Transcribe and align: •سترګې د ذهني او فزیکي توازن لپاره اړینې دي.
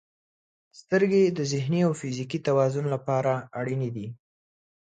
•سترګې 0.79 1.23
د 1.37 1.39
ذهني 1.51 1.79
او 1.87 1.91
فزیکي 1.99 2.39
توازن 2.47 2.85
لپاره 2.93 3.33
اړینې 3.59 3.89
دي. 3.95 4.07